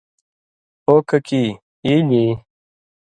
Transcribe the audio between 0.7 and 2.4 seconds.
”او ککی ایلیۡ ای“